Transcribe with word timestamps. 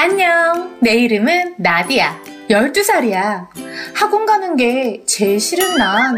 안녕. 0.00 0.78
내 0.80 0.94
이름은 0.94 1.56
나디야. 1.58 2.22
12살이야. 2.50 3.48
학원 3.96 4.26
가는 4.26 4.54
게 4.54 5.02
제일 5.06 5.40
싫은 5.40 5.74
난 5.74 6.14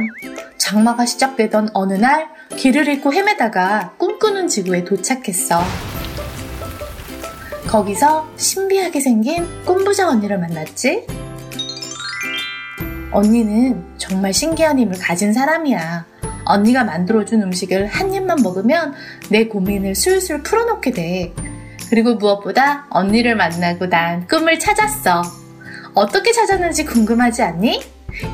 장마가 0.59 1.07
시작되던 1.07 1.71
어느 1.73 1.95
날 1.95 2.29
길을 2.59 2.87
잃고 2.89 3.15
헤매다가 3.15 3.95
꿈꾸는 3.97 4.49
지구에 4.49 4.85
도착했어. 4.85 5.63
거기서 7.69 8.29
신비하게 8.37 9.01
생긴 9.01 9.49
꿈부자 9.65 10.11
언니를 10.11 10.37
만났지? 10.37 11.07
언니는 13.13 13.83
정말 13.97 14.35
신기한 14.35 14.79
힘을 14.79 14.99
가진 14.99 15.33
사람이야. 15.33 16.05
언니가 16.45 16.85
만들어준 16.85 17.43
음식을 17.45 17.87
한 17.87 18.13
입만 18.13 18.43
먹으면 18.43 18.93
내 19.31 19.47
고민을 19.47 19.95
술술 19.95 20.43
풀어놓게 20.43 20.91
돼. 20.91 21.33
그리고 21.91 22.15
무엇보다 22.15 22.87
언니를 22.89 23.35
만나고 23.35 23.87
난 23.87 24.27
꿈을 24.29 24.61
찾았어. 24.61 25.23
어떻게 25.93 26.31
찾았는지 26.31 26.85
궁금하지 26.85 27.43
않니? 27.43 27.83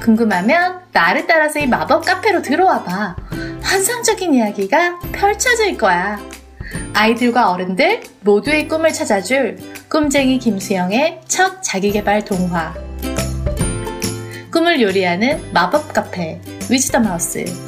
궁금하면 0.02 0.82
나를 0.92 1.26
따라서 1.26 1.58
이 1.58 1.66
마법 1.66 2.04
카페로 2.04 2.42
들어와 2.42 2.84
봐. 2.84 3.16
환상적인 3.62 4.34
이야기가 4.34 5.00
펼쳐질 5.10 5.78
거야. 5.78 6.20
아이들과 6.92 7.50
어른들 7.50 8.02
모두의 8.20 8.68
꿈을 8.68 8.92
찾아줄 8.92 9.56
꿈쟁이 9.88 10.38
김수영의 10.38 11.22
첫 11.26 11.62
자기개발 11.62 12.26
동화. 12.26 12.74
꿈을 14.52 14.82
요리하는 14.82 15.50
마법 15.52 15.94
카페 15.94 16.40
위즈덤 16.70 17.06
하우스. 17.06 17.65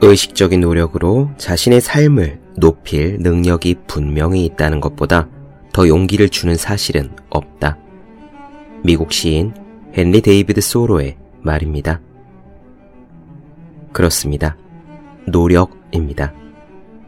의식적인 0.00 0.60
노력으로 0.60 1.30
자신의 1.38 1.80
삶을 1.80 2.40
높일 2.56 3.18
능력이 3.20 3.76
분명히 3.86 4.44
있다는 4.44 4.80
것보다 4.80 5.28
더 5.72 5.88
용기를 5.88 6.28
주는 6.28 6.54
사실은 6.54 7.10
없다. 7.30 7.78
미국 8.84 9.12
시인 9.12 9.52
헨리 9.92 10.20
데이비드 10.20 10.60
소로의 10.60 11.16
말입니다. 11.40 12.00
그렇습니다. 13.92 14.56
노력입니다. 15.26 16.32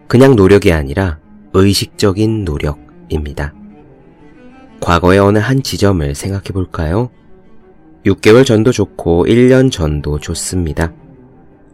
그냥 0.08 0.34
노력이 0.34 0.72
아니라 0.72 1.20
의식적인 1.52 2.44
노력입니다. 2.44 3.54
과거의 4.80 5.20
어느 5.20 5.38
한 5.38 5.62
지점을 5.62 6.14
생각해 6.14 6.46
볼까요? 6.52 7.10
6개월 8.04 8.44
전도 8.44 8.72
좋고 8.72 9.26
1년 9.26 9.70
전도 9.70 10.18
좋습니다. 10.18 10.92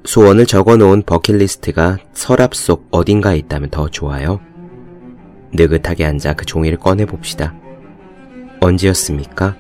소원을 0.07 0.47
적어 0.47 0.77
놓은 0.77 1.03
버킷리스트가 1.03 1.99
서랍 2.13 2.55
속 2.55 2.87
어딘가에 2.93 3.37
있다면 3.39 3.71
더 3.71 3.89
좋아요. 3.89 4.41
느긋하게 5.53 6.05
앉아 6.05 6.35
그 6.35 6.45
종이를 6.47 6.79
꺼내 6.79 7.05
봅시다. 7.05 7.55
언제였습니까? 8.61 9.57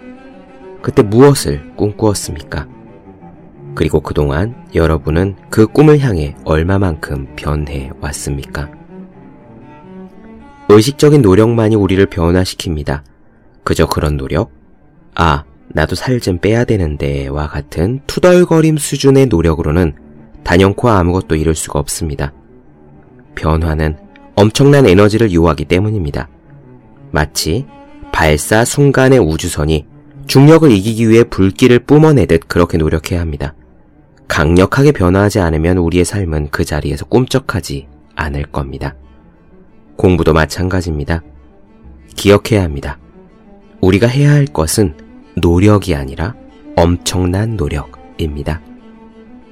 그때 0.83 1.02
무엇을 1.02 1.74
꿈꾸었습니까? 1.74 2.69
그리고 3.74 4.00
그동안 4.00 4.55
여러분은 4.74 5.34
그 5.50 5.67
꿈을 5.67 5.98
향해 5.98 6.36
얼마만큼 6.44 7.34
변해 7.36 7.91
왔습니까? 8.00 8.70
의식적인 10.69 11.22
노력만이 11.22 11.74
우리를 11.74 12.06
변화시킵니다. 12.06 13.02
그저 13.64 13.86
그런 13.86 14.17
노력? 14.17 14.52
아, 15.14 15.44
나도 15.69 15.97
살 15.97 16.20
좀 16.20 16.39
빼야 16.39 16.64
되는데와 16.64 17.48
같은 17.48 18.00
투덜거림 18.06 18.77
수준의 18.78 19.27
노력으로는 19.27 20.05
단연코 20.46 20.89
아무것도 20.89 21.34
이룰 21.34 21.57
수가 21.57 21.80
없습니다. 21.80 22.33
변화는 23.34 23.96
엄청난 24.36 24.86
에너지를 24.86 25.34
요하기 25.34 25.64
때문입니다. 25.64 26.29
마치 27.11 27.67
발사 28.12 28.64
순간의 28.64 29.18
우주선이 29.18 29.86
중력을 30.29 30.70
이기기 30.70 31.08
위해 31.08 31.24
불길을 31.24 31.80
뿜어내듯 31.80 32.46
그렇게 32.46 32.79
노력해야 32.79 33.20
합니다. 33.20 33.55
강력하게 34.29 34.92
변화하지 34.92 35.40
않으면 35.40 35.79
우리의 35.79 36.05
삶은 36.05 36.51
그 36.52 36.64
자리에서 36.64 37.06
꿈쩍하지 37.06 37.89
않을 38.14 38.45
겁니다. 38.45 38.95
공부도 39.96 40.33
마찬가지입니다. 40.33 41.24
기억해야 42.14 42.62
합니다. 42.62 42.98
우리가 43.80 44.06
해야 44.06 44.30
할 44.30 44.46
것은 44.46 44.95
노력이 45.35 45.96
아니라 45.96 46.36
엄청난 46.77 47.56
노력입니다. 47.56 48.61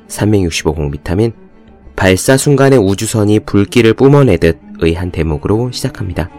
365공 0.08 0.90
비타민 0.90 1.32
발사 1.96 2.36
순간의 2.36 2.78
우주선이 2.78 3.40
불길을 3.40 3.94
뿜어내듯 3.94 4.58
의 4.80 4.94
한 4.94 5.10
대목으로 5.10 5.70
시작합니다. 5.70 6.30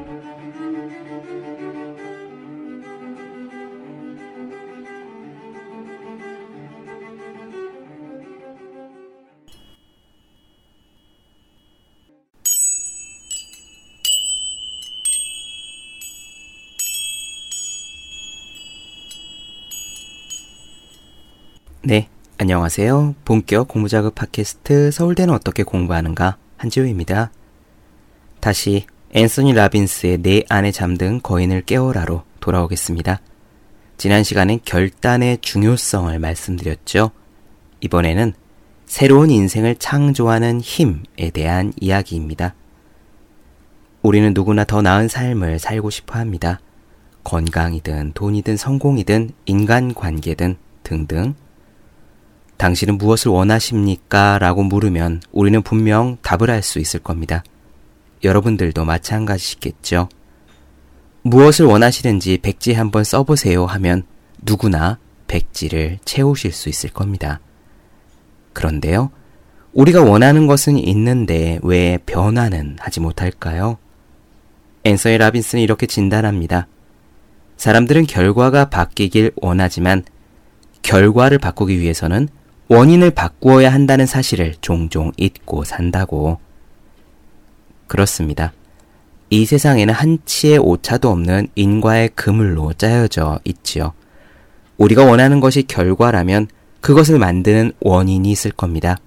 네, 21.84 22.10
안녕하세요. 22.38 23.16
본격 23.24 23.70
공부작업 23.70 24.14
팟캐스트 24.14 24.92
서울대는 24.92 25.34
어떻게 25.34 25.64
공부하는가 25.64 26.36
한지호입니다. 26.58 27.32
다시 28.42 28.86
앤서니 29.14 29.54
라빈스의 29.54 30.18
내 30.18 30.44
안에 30.50 30.74
잠든 30.74 31.22
거인을 31.22 31.62
깨워라로 31.62 32.24
돌아오겠습니다. 32.42 33.22
지난 33.96 34.24
시간엔 34.24 34.60
결단의 34.66 35.38
중요성을 35.40 36.20
말씀드렸죠. 36.20 37.12
이번에는 37.80 38.34
새로운 38.86 39.30
인생을 39.30 39.78
창조하는 39.78 40.60
힘에 40.60 41.30
대한 41.34 41.72
이야기입니다. 41.80 42.54
우리는 44.02 44.34
누구나 44.34 44.66
더 44.66 44.82
나은 44.82 45.08
삶을 45.08 45.60
살고 45.60 45.90
싶어 45.90 46.20
합니다. 46.20 46.60
건강이든 47.24 48.12
돈이든 48.14 48.58
성공이든 48.58 49.32
인간관계든 49.46 50.58
등등 50.84 51.36
당신은 52.58 52.98
무엇을 52.98 53.32
원하십니까? 53.32 54.40
라고 54.40 54.64
물으면 54.64 55.22
우리는 55.32 55.62
분명 55.62 56.18
답을 56.22 56.50
할 56.50 56.62
수 56.62 56.80
있을 56.80 57.00
겁니다. 57.00 57.44
여러분들도 58.24 58.86
마찬가지시겠죠? 58.86 60.10
무엇을 61.22 61.66
원하시는지 61.66 62.40
백지 62.42 62.74
한번 62.74 63.04
써보세요 63.04 63.66
하면 63.66 64.04
누구나 64.42 65.00
백지를 65.28 66.00
채우실 66.06 66.52
수 66.52 66.70
있을 66.70 66.92
겁니다. 66.92 67.40
그런데요, 68.54 69.12
우리가 69.74 70.04
원하는 70.04 70.48
것은 70.48 70.78
있는데 70.78 71.60
왜 71.62 71.98
변화는 72.06 72.78
하지 72.80 73.00
못할까요? 73.02 73.78
앤서니 74.86 75.18
라빈스는 75.18 75.64
이렇게 75.64 75.88
진단합니다. 75.88 76.68
사람들은 77.58 78.06
결과가 78.06 78.70
바뀌길 78.70 79.34
원하지만 79.36 80.04
결과를 80.84 81.40
바꾸기 81.40 81.80
위해서는 81.80 82.30
원인을 82.68 83.12
바꾸어야 83.12 83.72
한다는 83.72 84.06
사실을 84.06 84.56
종종 84.62 85.12
잊고 85.18 85.64
산다고. 85.64 86.40
그렇습니다. 87.88 88.54
이 89.30 89.46
세상에는 89.46 89.94
한치의 89.94 90.58
오차도 90.60 91.10
없는 91.10 91.48
인과의 91.56 92.10
그물로 92.16 92.74
짜여져 92.74 93.40
있지요. 93.44 93.94
우리가 94.78 95.06
원하는 95.06 95.40
것이 95.40 95.64
결과라면 95.64 96.48
그것을 96.82 97.20
만드는 97.20 97.74
원인이 97.80 98.30
있을 98.32 98.52
겁니다. 98.52 98.98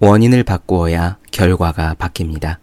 원인을 0.00 0.42
바꾸어야 0.44 1.18
결과가 1.30 1.94
바뀝니다. 1.98 2.56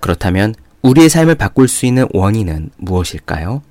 그렇다면 0.00 0.54
우리의 0.82 1.08
삶을 1.08 1.34
바꿀 1.34 1.68
수 1.68 1.86
있는 1.86 2.06
원인은 2.12 2.70
무엇일까요? 2.76 3.62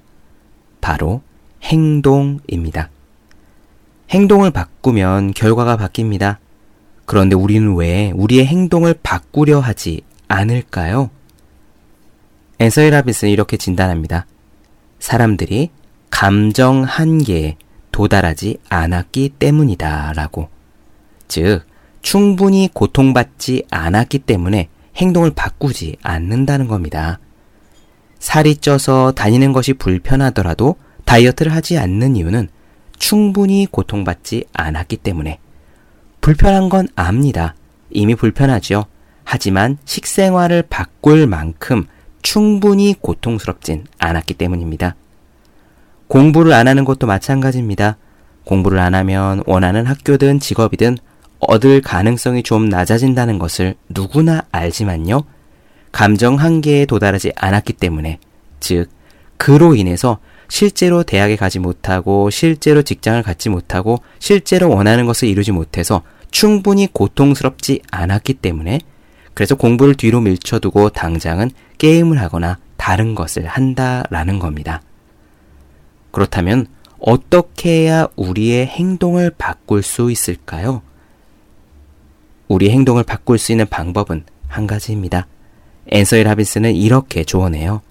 바로 0.82 1.22
행동입니다. 1.64 2.90
행동을 4.10 4.52
바꾸면 4.52 5.34
결과가 5.34 5.78
바뀝니다. 5.78 6.38
그런데 7.06 7.36
우리는 7.36 7.76
왜 7.76 8.12
우리의 8.16 8.46
행동을 8.46 8.96
바꾸려 9.02 9.60
하지 9.60 10.02
않을까요? 10.28 11.10
앤서이 12.60 12.90
라빈스는 12.90 13.32
이렇게 13.32 13.58
진단합니다. 13.58 14.26
사람들이 15.00 15.70
감정 16.10 16.84
한계에 16.84 17.58
도달하지 17.92 18.58
않았기 18.70 19.30
때문이다 19.40 20.14
라고. 20.14 20.50
즉, 21.28 21.66
충분히 22.02 22.70
고통받지 22.74 23.66
않았기 23.70 24.20
때문에 24.20 24.70
행동을 24.96 25.32
바꾸지 25.32 25.98
않는다는 26.02 26.68
겁니다. 26.68 27.20
살이 28.20 28.56
쪄서 28.56 29.12
다니는 29.12 29.54
것이 29.54 29.74
불편하더라도 29.74 30.76
다이어트를 31.06 31.54
하지 31.54 31.78
않는 31.78 32.16
이유는 32.16 32.50
충분히 32.98 33.68
고통받지 33.70 34.46
않았기 34.54 34.98
때문에 34.98 35.40
불편한 36.22 36.70
건 36.70 36.88
압니다. 36.96 37.56
이미 37.90 38.16
불편하죠. 38.16 38.86
하지만 39.24 39.78
식생활을 39.86 40.64
바꿀 40.70 41.28
만큼 41.28 41.86
충분히 42.22 42.96
고통스럽진 43.00 43.86
않았기 44.00 44.34
때문입니다. 44.34 44.96
공부를 46.08 46.54
안 46.54 46.68
하는 46.68 46.86
것도 46.86 47.08
마찬가지입니다. 47.08 47.98
공부를 48.46 48.80
안 48.80 48.96
하면 48.96 49.44
원하는 49.46 49.86
학교든 49.86 50.40
직업이든 50.40 50.98
얻을 51.40 51.82
가능성이 51.82 52.44
좀 52.44 52.68
낮아진다는 52.70 53.40
것을 53.40 53.76
누구나 53.90 54.44
알지만요. 54.52 55.24
감정 55.92 56.36
한계에 56.36 56.86
도달하지 56.86 57.34
않았기 57.36 57.74
때문에, 57.74 58.20
즉, 58.60 58.90
그로 59.38 59.76
인해서 59.76 60.20
실제로 60.50 61.04
대학에 61.04 61.36
가지 61.36 61.60
못하고, 61.60 62.30
실제로 62.30 62.82
직장을 62.82 63.22
갖지 63.24 63.50
못하고, 63.50 64.02
실제로 64.20 64.70
원하는 64.70 65.06
것을 65.06 65.28
이루지 65.28 65.52
못해서 65.52 66.04
충분히 66.32 66.88
고통스럽지 66.92 67.82
않았기 67.92 68.36
때문에, 68.36 68.80
그래서 69.34 69.56
공부를 69.56 69.96
뒤로 69.96 70.20
밀쳐두고 70.22 70.90
당장은 70.90 71.52
게임을 71.78 72.20
하거나 72.20 72.58
다른 72.76 73.14
것을 73.14 73.46
한다라는 73.46 74.40
겁니다. 74.40 74.82
그렇다면 76.12 76.68
어떻게 77.00 77.82
해야 77.82 78.08
우리의 78.16 78.66
행동을 78.66 79.30
바꿀 79.30 79.84
수 79.84 80.10
있을까요? 80.10 80.82
우리 82.48 82.70
행동을 82.72 83.04
바꿀 83.04 83.38
수 83.38 83.52
있는 83.52 83.68
방법은 83.68 84.24
한 84.48 84.68
가지입니다. 84.68 85.28
앤서일 85.90 86.28
하빈스는 86.28 86.76
이렇게 86.76 87.24
조언해요. 87.24 87.82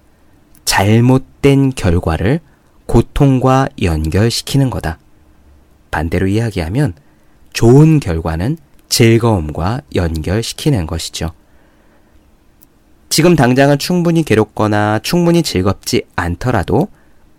잘못된 0.65 1.73
결과를 1.75 2.41
고통과 2.87 3.67
연결시키는 3.81 4.69
거다. 4.69 4.97
반대로 5.91 6.27
이야기하면 6.27 6.93
좋은 7.53 7.99
결과는 7.99 8.57
즐거움과 8.89 9.81
연결시키는 9.95 10.87
것이죠. 10.87 11.31
지금 13.09 13.35
당장은 13.35 13.77
충분히 13.79 14.23
괴롭거나 14.23 14.99
충분히 14.99 15.43
즐겁지 15.43 16.03
않더라도 16.15 16.87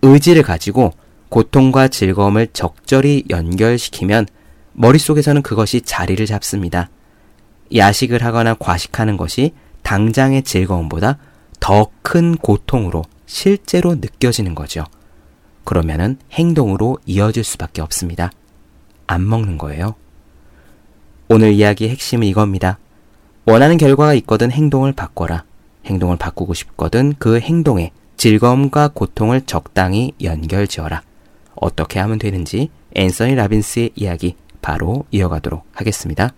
의지를 0.03 0.43
가지고 0.43 0.93
고통과 1.29 1.89
즐거움을 1.89 2.49
적절히 2.53 3.25
연결시키면 3.29 4.27
머릿속에서는 4.73 5.43
그것이 5.43 5.81
자리를 5.83 6.25
잡습니다. 6.27 6.89
야식을 7.75 8.25
하거나 8.25 8.55
과식하는 8.55 9.17
것이 9.17 9.53
당장의 9.83 10.43
즐거움보다 10.43 11.19
더 11.61 11.91
큰 12.11 12.37
고통으로 12.37 13.05
실제로 13.27 13.95
느껴지는 13.95 14.55
거죠. 14.55 14.87
그러면은 15.69 16.17
행동으로 16.33 16.97
이어질 17.05 17.45
수밖에 17.45 17.83
없습니다. 17.83 18.33
안 19.07 19.29
먹는 19.29 19.59
거예요. 19.59 19.97
오늘 21.29 21.53
이야기의 21.53 21.91
핵심은 21.91 22.27
이겁니다. 22.27 22.79
원하는 23.45 23.77
결과가 23.77 24.15
있거든 24.15 24.51
행동을 24.51 24.95
바꿔라. 24.95 25.45
행동을 25.85 26.17
바꾸고 26.17 26.55
싶거든 26.55 27.13
그 27.19 27.39
행동에 27.39 27.93
즐거움과 28.17 28.89
고통을 28.95 29.43
적당히 29.43 30.13
연결 30.23 30.67
지어라. 30.67 31.03
어떻게 31.55 31.99
하면 32.01 32.19
되는지 32.19 32.71
앤서니 32.95 33.35
라빈스의 33.35 33.91
이야기 33.95 34.37
바로 34.63 35.05
이어가도록 35.11 35.67
하겠습니다. 35.75 36.33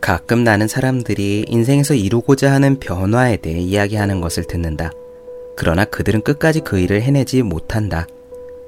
가끔 0.00 0.44
나는 0.44 0.66
사람들이 0.66 1.44
인생에서 1.48 1.94
이루고자 1.94 2.50
하는 2.52 2.78
변화에 2.78 3.36
대해 3.36 3.58
이야기하는 3.60 4.20
것을 4.20 4.44
듣는다. 4.44 4.92
그러나 5.56 5.84
그들은 5.84 6.22
끝까지 6.22 6.60
그 6.60 6.78
일을 6.78 7.02
해내지 7.02 7.42
못한다. 7.42 8.06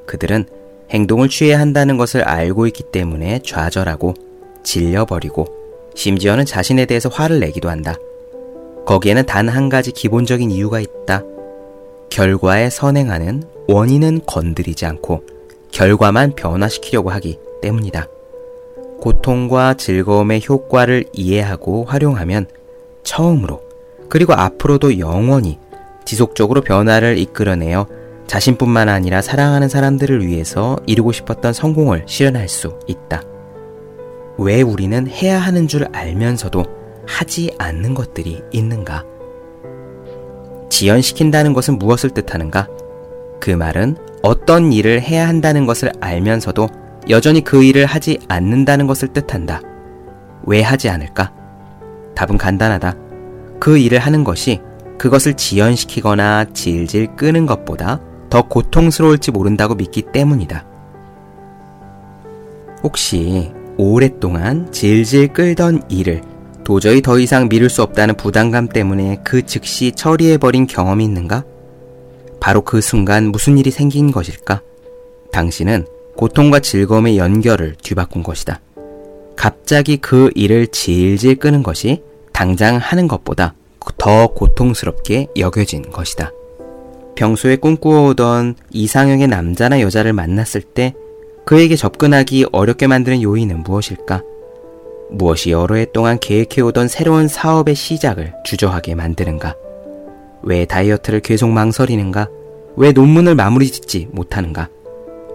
그들은 0.06 0.44
행동을 0.90 1.28
취해야 1.28 1.58
한다는 1.58 1.96
것을 1.96 2.22
알고 2.22 2.66
있기 2.66 2.84
때문에 2.92 3.40
좌절하고 3.44 4.14
질려버리고 4.62 5.46
심지어는 5.94 6.44
자신에 6.44 6.84
대해서 6.84 7.08
화를 7.08 7.40
내기도 7.40 7.70
한다. 7.70 7.94
거기에는 8.86 9.24
단 9.26 9.48
한 9.48 9.68
가지 9.68 9.90
기본적인 9.92 10.50
이유가 10.50 10.80
있다. 10.80 11.22
결과에 12.10 12.68
선행하는 12.68 13.42
원인은 13.68 14.20
건드리지 14.26 14.84
않고 14.84 15.24
결과만 15.70 16.34
변화시키려고 16.34 17.10
하기 17.10 17.38
때문이다. 17.62 18.06
고통과 19.02 19.74
즐거움의 19.74 20.42
효과를 20.48 21.06
이해하고 21.12 21.86
활용하면 21.86 22.46
처음으로 23.02 23.60
그리고 24.08 24.32
앞으로도 24.32 25.00
영원히 25.00 25.58
지속적으로 26.04 26.60
변화를 26.60 27.18
이끌어내어 27.18 27.88
자신뿐만 28.28 28.88
아니라 28.88 29.20
사랑하는 29.20 29.68
사람들을 29.68 30.24
위해서 30.24 30.78
이루고 30.86 31.10
싶었던 31.10 31.52
성공을 31.52 32.04
실현할 32.06 32.48
수 32.48 32.78
있다. 32.86 33.24
왜 34.38 34.62
우리는 34.62 35.08
해야 35.08 35.40
하는 35.40 35.66
줄 35.66 35.88
알면서도 35.92 36.64
하지 37.04 37.52
않는 37.58 37.94
것들이 37.94 38.40
있는가? 38.52 39.04
지연시킨다는 40.70 41.54
것은 41.54 41.76
무엇을 41.76 42.10
뜻하는가? 42.10 42.68
그 43.40 43.50
말은 43.50 43.96
어떤 44.22 44.72
일을 44.72 45.02
해야 45.02 45.26
한다는 45.26 45.66
것을 45.66 45.90
알면서도 46.00 46.68
여전히 47.08 47.42
그 47.42 47.62
일을 47.64 47.86
하지 47.86 48.18
않는다는 48.28 48.86
것을 48.86 49.08
뜻한다. 49.08 49.60
왜 50.44 50.62
하지 50.62 50.88
않을까? 50.88 51.32
답은 52.14 52.38
간단하다. 52.38 52.94
그 53.58 53.78
일을 53.78 53.98
하는 53.98 54.24
것이 54.24 54.60
그것을 54.98 55.34
지연시키거나 55.34 56.46
질질 56.52 57.16
끄는 57.16 57.46
것보다 57.46 58.00
더 58.30 58.42
고통스러울지 58.42 59.30
모른다고 59.30 59.74
믿기 59.74 60.02
때문이다. 60.02 60.64
혹시 62.82 63.52
오랫동안 63.76 64.70
질질 64.70 65.28
끌던 65.28 65.82
일을 65.88 66.22
도저히 66.64 67.02
더 67.02 67.18
이상 67.18 67.48
미룰 67.48 67.68
수 67.68 67.82
없다는 67.82 68.16
부담감 68.16 68.68
때문에 68.68 69.18
그 69.24 69.42
즉시 69.44 69.92
처리해버린 69.92 70.66
경험이 70.66 71.04
있는가? 71.04 71.44
바로 72.40 72.62
그 72.62 72.80
순간 72.80 73.26
무슨 73.26 73.58
일이 73.58 73.70
생긴 73.70 74.12
것일까? 74.12 74.62
당신은 75.32 75.86
고통과 76.16 76.60
즐거움의 76.60 77.18
연결을 77.18 77.76
뒤바꾼 77.82 78.22
것이다. 78.22 78.60
갑자기 79.36 79.96
그 79.96 80.30
일을 80.34 80.68
질질 80.68 81.36
끄는 81.36 81.62
것이 81.62 82.02
당장 82.32 82.76
하는 82.76 83.08
것보다 83.08 83.54
더 83.98 84.28
고통스럽게 84.28 85.28
여겨진 85.36 85.90
것이다. 85.90 86.30
평소에 87.14 87.56
꿈꾸어오던 87.56 88.56
이상형의 88.70 89.28
남자나 89.28 89.80
여자를 89.80 90.12
만났을 90.12 90.62
때 90.62 90.94
그에게 91.44 91.76
접근하기 91.76 92.46
어렵게 92.52 92.86
만드는 92.86 93.22
요인은 93.22 93.62
무엇일까? 93.64 94.22
무엇이 95.10 95.50
여러 95.50 95.74
해 95.74 95.86
동안 95.92 96.18
계획해오던 96.18 96.88
새로운 96.88 97.28
사업의 97.28 97.74
시작을 97.74 98.32
주저하게 98.44 98.94
만드는가? 98.94 99.54
왜 100.42 100.64
다이어트를 100.64 101.20
계속 101.20 101.50
망설이는가? 101.50 102.28
왜 102.76 102.92
논문을 102.92 103.34
마무리 103.34 103.70
짓지 103.70 104.08
못하는가? 104.10 104.68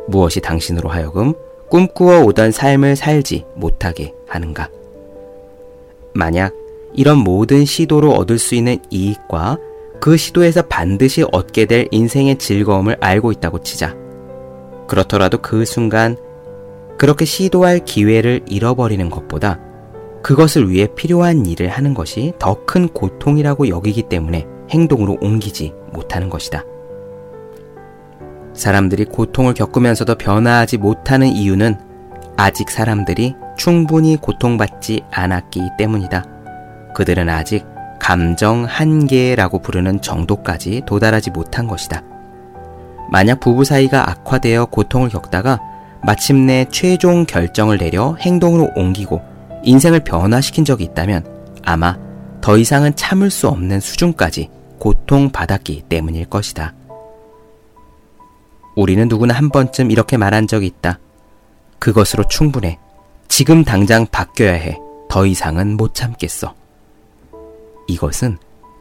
무엇이 0.08 0.42
당신으로 0.42 0.90
하여금 0.90 1.34
꿈꾸어 1.70 2.24
오던 2.24 2.52
삶을 2.52 2.96
살지 2.96 3.46
못하게 3.56 4.14
하는가? 4.28 4.70
만약 6.14 6.54
이런 6.94 7.18
모든 7.18 7.66
시도로 7.66 8.14
얻을 8.14 8.40
수 8.40 8.56
있는 8.56 8.78
이익과 8.90 9.58
그 10.00 10.18
시도에서 10.18 10.64
반드시 10.64 11.24
얻게 11.32 11.66
될 11.66 11.88
인생의 11.92 12.38
즐거움을 12.38 12.98
알고 13.00 13.32
있다고 13.32 13.62
치자. 13.64 13.96
그렇더라도 14.88 15.40
그 15.40 15.66
순간 15.66 16.18
그렇게 16.98 17.26
시도할 17.26 17.86
기회를 17.86 18.42
잃어버리는 18.48 19.10
것보다 19.10 19.60
그것을 20.24 20.70
위해 20.72 20.88
필요한 20.96 21.46
일을 21.46 21.70
하는 21.70 21.94
것이 21.94 22.34
더 22.40 22.58
큰 22.66 22.88
고통이라고 22.90 23.70
여기기 23.70 24.04
때문에 24.04 24.48
행동으로 24.72 25.18
옮기지 25.22 25.74
못하는 25.94 26.30
것이다. 26.30 26.66
사람들이 28.58 29.06
고통을 29.06 29.54
겪으면서도 29.54 30.16
변화하지 30.16 30.78
못하는 30.78 31.28
이유는 31.28 31.78
아직 32.36 32.70
사람들이 32.70 33.36
충분히 33.56 34.18
고통받지 34.18 35.02
않았기 35.12 35.62
때문이다. 35.78 36.24
그들은 36.94 37.30
아직 37.30 37.66
감정 38.00 38.66
한계라고 38.66 39.60
부르는 39.60 40.02
정도까지 40.02 40.84
도달하지 40.86 41.32
못한 41.32 41.68
것이다. 41.68 42.04
만약 43.10 43.40
부부 43.40 43.64
사이가 43.64 44.10
악화되어 44.10 44.66
고통을 44.66 45.10
겪다가 45.10 45.60
마침내 46.04 46.66
최종 46.70 47.26
결정을 47.26 47.78
내려 47.78 48.16
행동으로 48.20 48.72
옮기고 48.76 49.22
인생을 49.64 50.02
변화시킨 50.02 50.66
적이 50.66 50.86
있다면 50.86 51.26
아마 51.64 51.98
더 52.42 52.58
이상은 52.58 52.96
참을 52.96 53.30
수 53.30 53.48
없는 53.48 53.80
수준까지 53.80 54.50
고통받았기 54.80 55.84
때문일 55.90 56.26
것이다. 56.26 56.74
우리는 58.78 59.08
누구나 59.08 59.34
한 59.34 59.50
번쯤 59.50 59.90
이렇게 59.90 60.18
말한 60.18 60.46
적이 60.46 60.68
있다. 60.68 61.00
그것으로 61.80 62.28
충분해. 62.28 62.78
지금 63.28 63.64
당장 63.64 64.06
바뀌어야 64.06 64.54
해. 64.54 64.78
더 65.10 65.26
이상은 65.26 65.76
못 65.76 65.96
참겠어. 65.96 66.54
이것은 67.88 68.38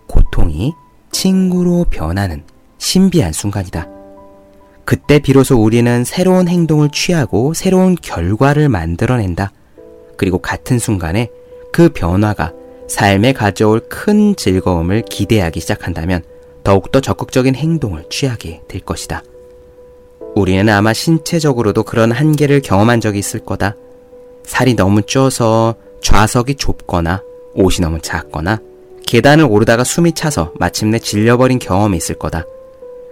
고통이 0.06 0.74
친구로 1.12 1.86
변하는 1.88 2.44
신비한 2.76 3.32
순간이다. 3.32 3.88
그때 4.84 5.18
비로소 5.18 5.56
우리는 5.56 6.04
새로운 6.04 6.46
행동을 6.46 6.90
취하고 6.90 7.54
새로운 7.54 7.94
결과를 7.94 8.68
만들어낸다. 8.68 9.50
그리고 10.18 10.38
같은 10.38 10.78
순간에 10.78 11.30
그 11.72 11.88
변화가 11.88 12.52
삶에 12.86 13.32
가져올 13.32 13.88
큰 13.88 14.36
즐거움을 14.36 15.04
기대하기 15.08 15.58
시작한다면 15.58 16.22
더욱더 16.64 17.00
적극적인 17.00 17.54
행동을 17.54 18.04
취하게 18.10 18.60
될 18.68 18.82
것이다. 18.82 19.22
우리는 20.36 20.68
아마 20.68 20.92
신체적으로도 20.92 21.82
그런 21.82 22.12
한계를 22.12 22.60
경험한 22.60 23.00
적이 23.00 23.20
있을 23.20 23.40
거다. 23.40 23.74
살이 24.44 24.74
너무 24.74 25.00
쪄서 25.00 25.76
좌석이 26.02 26.56
좁거나 26.56 27.22
옷이 27.54 27.78
너무 27.80 28.00
작거나 28.00 28.60
계단을 29.06 29.46
오르다가 29.48 29.82
숨이 29.82 30.12
차서 30.12 30.52
마침내 30.56 30.98
질려버린 30.98 31.58
경험이 31.58 31.96
있을 31.96 32.16
거다. 32.16 32.44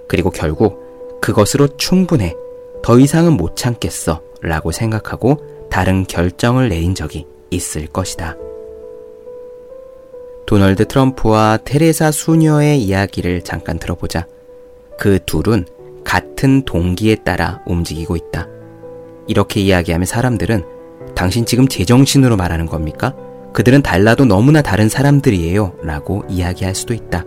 그리고 0.06 0.28
결국 0.28 1.20
그것으로 1.22 1.78
충분해. 1.78 2.34
더 2.82 2.98
이상은 2.98 3.32
못 3.32 3.56
참겠어. 3.56 4.20
라고 4.42 4.70
생각하고 4.70 5.68
다른 5.70 6.06
결정을 6.06 6.68
내린 6.68 6.94
적이 6.94 7.26
있을 7.48 7.86
것이다. 7.86 8.36
도널드 10.46 10.88
트럼프와 10.88 11.60
테레사 11.64 12.10
수녀의 12.10 12.82
이야기를 12.82 13.42
잠깐 13.42 13.78
들어보자. 13.78 14.26
그 14.98 15.18
둘은 15.24 15.64
같은 16.04 16.62
동기에 16.64 17.16
따라 17.16 17.60
움직이고 17.66 18.16
있다. 18.16 18.46
이렇게 19.26 19.60
이야기하면 19.60 20.06
사람들은 20.06 20.64
당신 21.14 21.46
지금 21.46 21.66
제정신으로 21.68 22.36
말하는 22.36 22.66
겁니까? 22.66 23.14
그들은 23.52 23.82
달라도 23.82 24.24
너무나 24.24 24.62
다른 24.62 24.88
사람들이에요. 24.88 25.74
라고 25.82 26.24
이야기할 26.28 26.74
수도 26.74 26.92
있다. 26.92 27.24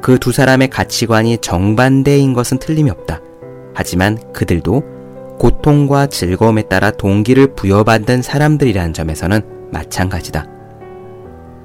그 0.00 0.18
두 0.18 0.32
사람의 0.32 0.68
가치관이 0.68 1.38
정반대인 1.38 2.32
것은 2.32 2.58
틀림이 2.58 2.90
없다. 2.90 3.20
하지만 3.74 4.18
그들도 4.32 4.82
고통과 5.38 6.06
즐거움에 6.06 6.62
따라 6.62 6.90
동기를 6.90 7.54
부여받는 7.54 8.22
사람들이라는 8.22 8.92
점에서는 8.92 9.40
마찬가지다. 9.70 10.46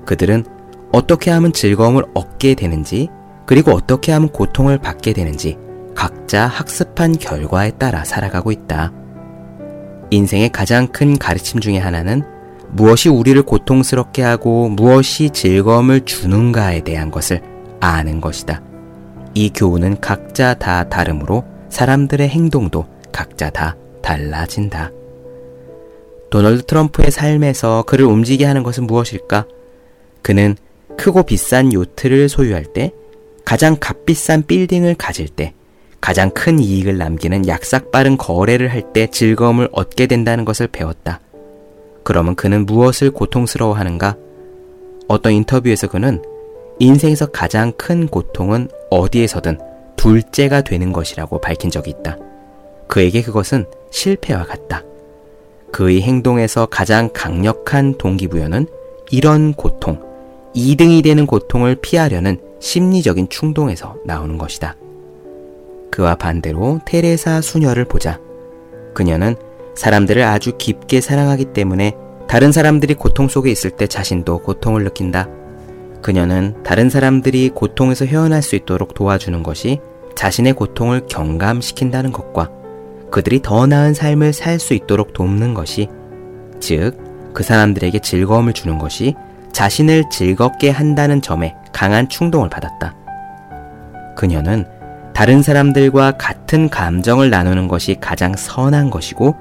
그들은 0.05 0.45
어떻게 0.91 1.31
하면 1.31 1.51
즐거움을 1.51 2.03
얻게 2.13 2.53
되는지, 2.55 3.09
그리고 3.45 3.71
어떻게 3.71 4.11
하면 4.11 4.29
고통을 4.29 4.77
받게 4.77 5.13
되는지 5.13 5.57
각자 5.97 6.45
학습한 6.45 7.17
결과에 7.17 7.71
따라 7.71 8.05
살아가고 8.05 8.51
있다. 8.51 8.93
인생의 10.11 10.51
가장 10.51 10.87
큰 10.87 11.17
가르침 11.17 11.59
중의 11.59 11.79
하나는 11.79 12.21
무엇이 12.69 13.09
우리를 13.09 13.41
고통스럽게 13.41 14.21
하고 14.21 14.69
무엇이 14.69 15.31
즐거움을 15.31 16.05
주는가에 16.05 16.81
대한 16.81 17.09
것을 17.09 17.41
아는 17.79 18.21
것이다. 18.21 18.61
이 19.33 19.49
교훈은 19.49 19.99
각자 19.99 20.53
다 20.53 20.87
다르므로 20.87 21.43
사람들의 21.69 22.29
행동도 22.29 22.85
각자 23.11 23.49
다 23.49 23.75
달라진다. 24.03 24.91
도널드 26.29 26.67
트럼프의 26.67 27.09
삶에서 27.09 27.85
그를 27.87 28.05
움직이게 28.05 28.45
하는 28.45 28.61
것은 28.61 28.85
무엇일까? 28.85 29.47
그는 30.21 30.55
크고 30.95 31.23
비싼 31.23 31.73
요트를 31.73 32.29
소유할 32.29 32.65
때, 32.65 32.91
가장 33.45 33.77
값비싼 33.79 34.43
빌딩을 34.43 34.95
가질 34.95 35.29
때, 35.29 35.53
가장 36.07 36.29
큰 36.29 36.57
이익을 36.57 36.97
남기는 36.97 37.49
약삭 37.49 37.91
빠른 37.91 38.15
거래를 38.15 38.69
할 38.69 38.93
때 38.93 39.07
즐거움을 39.07 39.67
얻게 39.73 40.07
된다는 40.07 40.45
것을 40.45 40.67
배웠다. 40.67 41.19
그러면 42.03 42.33
그는 42.33 42.65
무엇을 42.65 43.11
고통스러워 43.11 43.73
하는가? 43.73 44.15
어떤 45.09 45.33
인터뷰에서 45.33 45.89
그는 45.89 46.23
인생에서 46.79 47.25
가장 47.25 47.73
큰 47.73 48.07
고통은 48.07 48.69
어디에서든 48.89 49.59
둘째가 49.97 50.61
되는 50.61 50.93
것이라고 50.93 51.41
밝힌 51.41 51.69
적이 51.69 51.89
있다. 51.99 52.17
그에게 52.87 53.21
그것은 53.21 53.65
실패와 53.91 54.45
같다. 54.45 54.83
그의 55.73 56.01
행동에서 56.03 56.67
가장 56.67 57.09
강력한 57.11 57.97
동기부여는 57.97 58.67
이런 59.11 59.53
고통, 59.53 60.01
2등이 60.55 61.03
되는 61.03 61.25
고통을 61.25 61.75
피하려는 61.75 62.39
심리적인 62.61 63.27
충동에서 63.27 63.97
나오는 64.05 64.37
것이다. 64.37 64.77
그와 65.97 66.13
반대로 66.13 66.79
테레사 66.85 67.41
수녀를 67.41 67.85
보자. 67.85 68.19
그녀는 68.93 69.35
사람들을 69.73 70.21
아주 70.21 70.55
깊게 70.55 71.01
사랑하기 71.01 71.45
때문에 71.53 71.93
다른 72.27 72.51
사람들이 72.51 72.93
고통 72.93 73.27
속에 73.27 73.49
있을 73.49 73.71
때 73.71 73.87
자신도 73.87 74.43
고통을 74.43 74.83
느낀다. 74.83 75.27
그녀는 76.03 76.61
다른 76.63 76.91
사람들이 76.91 77.49
고통에서 77.49 78.05
헤어날 78.05 78.43
수 78.43 78.55
있도록 78.55 78.93
도와주는 78.93 79.41
것이 79.41 79.79
자신의 80.13 80.53
고통을 80.53 81.07
경감시킨다는 81.07 82.11
것과 82.11 82.51
그들이 83.09 83.41
더 83.41 83.65
나은 83.65 83.95
삶을 83.95 84.33
살 84.33 84.59
수 84.59 84.75
있도록 84.75 85.13
돕는 85.13 85.55
것이 85.55 85.87
즉, 86.59 86.91
그 87.33 87.41
사람들에게 87.41 87.97
즐거움을 87.99 88.53
주는 88.53 88.77
것이 88.77 89.15
자신을 89.51 90.11
즐겁게 90.11 90.69
한다는 90.69 91.23
점에 91.23 91.55
강한 91.73 92.07
충동을 92.07 92.49
받았다. 92.49 92.95
그녀는 94.15 94.76
다른 95.17 95.41
사람들과 95.41 96.11
같은 96.11 96.69
감정을 96.69 97.31
나누는 97.31 97.67
것이 97.67 97.95
가장 97.99 98.35
선한 98.35 98.91
것이고, 98.91 99.35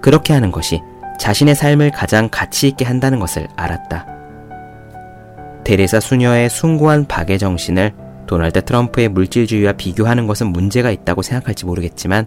그렇게 0.00 0.32
하는 0.32 0.50
것이 0.50 0.80
자신의 1.20 1.54
삶을 1.54 1.92
가장 1.92 2.28
가치 2.28 2.66
있게 2.66 2.84
한다는 2.84 3.20
것을 3.20 3.46
알았다. 3.54 4.08
데레사 5.62 6.00
수녀의 6.00 6.50
숭고한 6.50 7.06
박애 7.06 7.38
정신을 7.38 7.92
도널드 8.26 8.64
트럼프의 8.64 9.10
물질주의와 9.10 9.74
비교하는 9.74 10.26
것은 10.26 10.48
문제가 10.48 10.90
있다고 10.90 11.22
생각할지 11.22 11.64
모르겠지만 11.64 12.26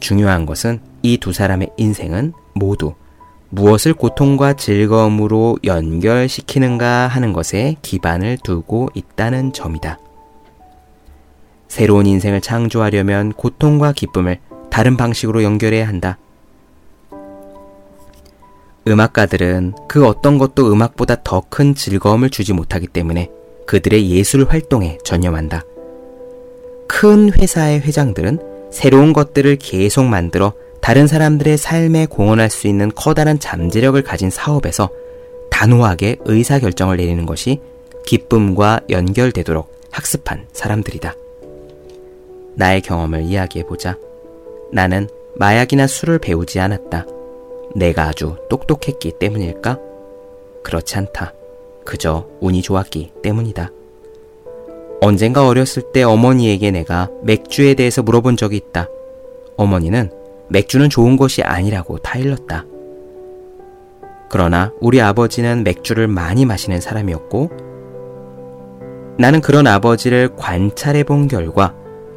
중요한 0.00 0.46
것은 0.46 0.80
이 1.02 1.18
두 1.18 1.32
사람의 1.32 1.70
인생은 1.76 2.32
모두 2.56 2.94
무엇을 3.50 3.94
고통과 3.94 4.54
즐거움으로 4.54 5.58
연결시키는가 5.62 7.06
하는 7.06 7.32
것에 7.32 7.76
기반을 7.82 8.38
두고 8.42 8.88
있다는 8.94 9.52
점이다. 9.52 10.00
새로운 11.68 12.06
인생을 12.06 12.40
창조하려면 12.40 13.32
고통과 13.32 13.92
기쁨을 13.92 14.38
다른 14.70 14.96
방식으로 14.96 15.42
연결해야 15.42 15.86
한다. 15.86 16.18
음악가들은 18.88 19.74
그 19.88 20.06
어떤 20.06 20.38
것도 20.38 20.72
음악보다 20.72 21.22
더 21.24 21.42
큰 21.48 21.74
즐거움을 21.74 22.30
주지 22.30 22.52
못하기 22.52 22.86
때문에 22.88 23.30
그들의 23.66 24.10
예술 24.10 24.44
활동에 24.48 24.98
전념한다. 25.04 25.62
큰 26.88 27.32
회사의 27.32 27.80
회장들은 27.80 28.38
새로운 28.70 29.12
것들을 29.12 29.56
계속 29.56 30.04
만들어 30.04 30.52
다른 30.80 31.08
사람들의 31.08 31.56
삶에 31.56 32.06
공헌할 32.06 32.48
수 32.48 32.68
있는 32.68 32.92
커다란 32.94 33.40
잠재력을 33.40 34.00
가진 34.02 34.30
사업에서 34.30 34.88
단호하게 35.50 36.18
의사결정을 36.24 36.98
내리는 36.98 37.26
것이 37.26 37.60
기쁨과 38.04 38.80
연결되도록 38.90 39.88
학습한 39.90 40.46
사람들이다. 40.52 41.14
나의 42.56 42.80
경험을 42.80 43.22
이야기해보자. 43.22 43.96
나는 44.72 45.08
마약이나 45.36 45.86
술을 45.86 46.18
배우지 46.18 46.58
않았다. 46.58 47.06
내가 47.74 48.08
아주 48.08 48.36
똑똑했기 48.48 49.12
때문일까? 49.18 49.78
그렇지 50.62 50.96
않다. 50.96 51.34
그저 51.84 52.26
운이 52.40 52.62
좋았기 52.62 53.12
때문이다. 53.22 53.70
언젠가 55.02 55.46
어렸을 55.46 55.92
때 55.92 56.02
어머니에게 56.02 56.70
내가 56.70 57.10
맥주에 57.22 57.74
대해서 57.74 58.02
물어본 58.02 58.36
적이 58.36 58.56
있다. 58.56 58.88
어머니는 59.56 60.10
맥주는 60.48 60.88
좋은 60.88 61.16
것이 61.16 61.42
아니라고 61.42 61.98
타일렀다. 61.98 62.64
그러나 64.30 64.72
우리 64.80 65.00
아버지는 65.00 65.62
맥주를 65.62 66.08
많이 66.08 66.46
마시는 66.46 66.80
사람이었고, 66.80 67.50
나는 69.18 69.40
그런 69.40 69.66
아버지를 69.66 70.34
관찰해 70.36 71.04
본 71.04 71.28
결과 71.28 71.74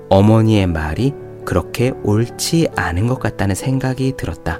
어머니의 0.09 0.67
말이 0.67 1.13
그렇게 1.45 1.91
옳지 2.03 2.69
않은 2.75 3.07
것 3.07 3.19
같다는 3.19 3.55
생각이 3.55 4.13
들었다. 4.17 4.59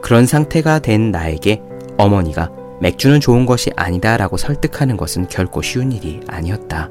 그런 0.00 0.26
상태가 0.26 0.80
된 0.80 1.10
나에게 1.10 1.62
어머니가 1.96 2.50
맥주는 2.80 3.20
좋은 3.20 3.46
것이 3.46 3.70
아니다 3.76 4.16
라고 4.16 4.36
설득하는 4.36 4.96
것은 4.96 5.28
결코 5.28 5.62
쉬운 5.62 5.92
일이 5.92 6.20
아니었다. 6.26 6.90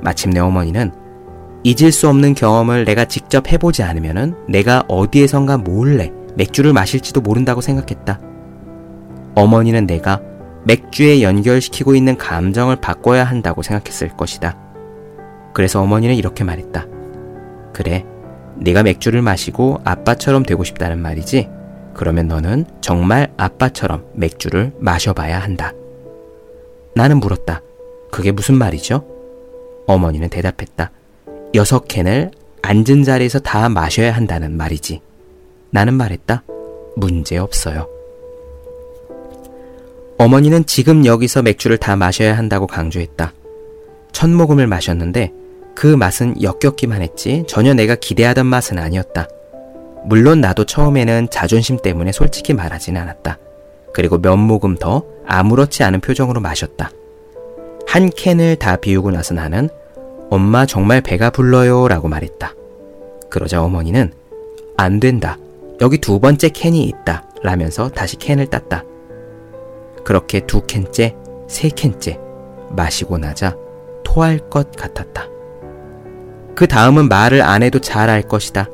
마침내 0.00 0.40
어머니는 0.40 0.92
잊을 1.62 1.92
수 1.92 2.08
없는 2.08 2.34
경험을 2.34 2.84
내가 2.84 3.04
직접 3.04 3.50
해보지 3.50 3.82
않으면 3.82 4.36
내가 4.48 4.84
어디에선가 4.88 5.58
몰래 5.58 6.12
맥주를 6.36 6.72
마실지도 6.72 7.20
모른다고 7.20 7.60
생각했다. 7.60 8.20
어머니는 9.34 9.86
내가 9.86 10.20
맥주에 10.64 11.22
연결시키고 11.22 11.94
있는 11.94 12.16
감정을 12.16 12.76
바꿔야 12.76 13.24
한다고 13.24 13.62
생각했을 13.62 14.08
것이다. 14.16 14.65
그래서 15.56 15.80
어머니는 15.80 16.16
이렇게 16.16 16.44
말했다. 16.44 16.86
그래, 17.72 18.04
네가 18.56 18.82
맥주를 18.82 19.22
마시고 19.22 19.80
아빠처럼 19.84 20.42
되고 20.42 20.64
싶다는 20.64 21.00
말이지? 21.00 21.48
그러면 21.94 22.28
너는 22.28 22.66
정말 22.82 23.32
아빠처럼 23.38 24.04
맥주를 24.12 24.74
마셔봐야 24.78 25.38
한다. 25.38 25.72
나는 26.94 27.20
물었다. 27.20 27.62
그게 28.10 28.32
무슨 28.32 28.56
말이죠? 28.56 29.06
어머니는 29.86 30.28
대답했다. 30.28 30.90
여섯 31.54 31.88
캔을 31.88 32.32
앉은 32.60 33.04
자리에서 33.04 33.38
다 33.38 33.70
마셔야 33.70 34.12
한다는 34.12 34.58
말이지. 34.58 35.00
나는 35.70 35.94
말했다. 35.94 36.42
문제 36.96 37.38
없어요. 37.38 37.88
어머니는 40.18 40.66
지금 40.66 41.06
여기서 41.06 41.40
맥주를 41.40 41.78
다 41.78 41.96
마셔야 41.96 42.36
한다고 42.36 42.66
강조했다. 42.66 43.32
첫 44.12 44.28
모금을 44.28 44.66
마셨는데 44.66 45.45
그 45.76 45.86
맛은 45.86 46.42
역겹기만 46.42 47.02
했지 47.02 47.44
전혀 47.46 47.74
내가 47.74 47.94
기대하던 47.94 48.46
맛은 48.46 48.78
아니었다. 48.78 49.28
물론 50.06 50.40
나도 50.40 50.64
처음에는 50.64 51.28
자존심 51.30 51.76
때문에 51.76 52.12
솔직히 52.12 52.54
말하진 52.54 52.96
않았다. 52.96 53.38
그리고 53.92 54.18
몇 54.18 54.36
모금 54.36 54.76
더 54.76 55.04
아무렇지 55.26 55.84
않은 55.84 56.00
표정으로 56.00 56.40
마셨다. 56.40 56.90
한 57.86 58.08
캔을 58.08 58.56
다 58.56 58.76
비우고 58.76 59.10
나서 59.10 59.34
나는 59.34 59.68
엄마 60.30 60.64
정말 60.64 61.02
배가 61.02 61.28
불러요 61.28 61.88
라고 61.88 62.08
말했다. 62.08 62.54
그러자 63.28 63.62
어머니는 63.62 64.12
안 64.78 64.98
된다. 64.98 65.36
여기 65.82 65.98
두 65.98 66.20
번째 66.20 66.48
캔이 66.48 66.84
있다. 66.84 67.24
라면서 67.42 67.90
다시 67.90 68.16
캔을 68.16 68.46
땄다. 68.46 68.82
그렇게 70.04 70.40
두 70.40 70.62
캔째, 70.66 71.14
세 71.48 71.68
캔째 71.68 72.18
마시고 72.70 73.18
나자 73.18 73.56
토할 74.04 74.38
것 74.48 74.72
같았다. 74.72 75.35
그 76.56 76.66
다음은 76.66 77.08
말을 77.08 77.42
안 77.42 77.62
해도 77.62 77.78
잘 77.78 78.08
알 78.08 78.22
것이다. 78.22 78.66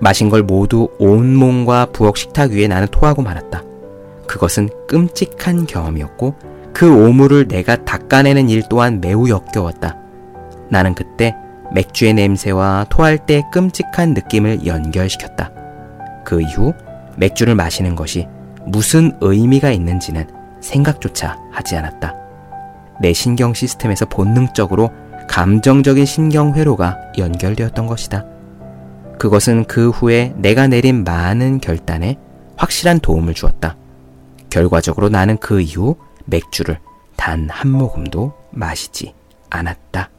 마신 0.00 0.30
걸 0.30 0.42
모두 0.42 0.88
온몸과 0.98 1.86
부엌 1.86 2.16
식탁 2.16 2.52
위에 2.52 2.68
나는 2.68 2.86
토하고 2.88 3.22
말았다. 3.22 3.62
그것은 4.26 4.68
끔찍한 4.86 5.66
경험이었고 5.66 6.34
그 6.72 7.06
오물을 7.06 7.48
내가 7.48 7.76
닦아내는 7.84 8.48
일 8.48 8.62
또한 8.68 9.00
매우 9.00 9.28
역겨웠다. 9.28 9.96
나는 10.70 10.94
그때 10.94 11.34
맥주의 11.72 12.14
냄새와 12.14 12.86
토할 12.88 13.26
때 13.26 13.42
끔찍한 13.52 14.14
느낌을 14.14 14.66
연결시켰다. 14.66 15.50
그 16.24 16.40
이후 16.40 16.74
맥주를 17.16 17.54
마시는 17.54 17.96
것이 17.96 18.28
무슨 18.66 19.12
의미가 19.20 19.70
있는지는 19.70 20.26
생각조차 20.60 21.38
하지 21.50 21.76
않았다. 21.76 22.14
내 23.00 23.12
신경 23.12 23.52
시스템에서 23.52 24.06
본능적으로 24.06 24.90
감정적인 25.28 26.04
신경 26.04 26.54
회로가 26.54 26.98
연결되었던 27.18 27.86
것이다. 27.86 28.24
그것은 29.18 29.64
그 29.64 29.90
후에 29.90 30.34
내가 30.36 30.66
내린 30.66 31.04
많은 31.04 31.60
결단에 31.60 32.18
확실한 32.56 33.00
도움을 33.00 33.34
주었다. 33.34 33.76
결과적으로 34.50 35.08
나는 35.08 35.36
그 35.38 35.60
이후 35.60 35.96
맥주를 36.26 36.78
단 37.16 37.48
한 37.48 37.70
모금도 37.70 38.32
마시지 38.50 39.14
않았다. 39.50 40.10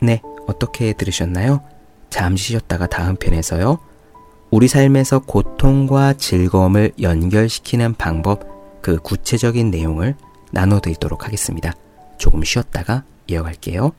네, 0.00 0.20
어떻게 0.46 0.92
들으셨나요? 0.92 1.62
잠시 2.10 2.48
쉬었다가 2.52 2.86
다음 2.86 3.16
편에서요. 3.16 3.78
우리 4.50 4.68
삶에서 4.68 5.20
고통과 5.20 6.12
즐거움을 6.12 6.92
연결시키는 7.00 7.94
방법, 7.94 8.82
그 8.82 8.98
구체적인 8.98 9.70
내용을 9.70 10.16
나눠드리도록 10.50 11.24
하겠습니다. 11.24 11.72
조금 12.22 12.44
쉬었다가 12.44 13.02
이어갈게요. 13.26 13.90